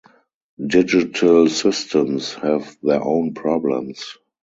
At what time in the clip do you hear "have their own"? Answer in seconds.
2.33-3.35